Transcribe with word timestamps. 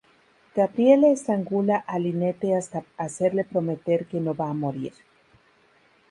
Gabrielle 0.55 1.11
estrangula 1.15 1.75
a 1.85 1.99
Lynette 1.99 2.55
hasta 2.55 2.83
hacerle 2.97 3.43
prometer 3.45 4.07
que 4.07 4.19
no 4.29 4.33
va 4.41 4.47
a 4.49 4.53
morir. 4.63 4.95